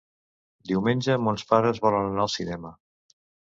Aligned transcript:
Diumenge 0.71 1.17
mons 1.25 1.43
pares 1.51 1.83
volen 1.85 2.09
anar 2.13 2.25
al 2.25 2.33
cinema. 2.39 2.73